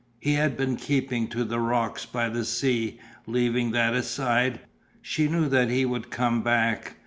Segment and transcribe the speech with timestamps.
[0.19, 4.61] He had been keeping to the rocks by the sea, leaving that aside;
[4.99, 6.95] she knew that he would come back.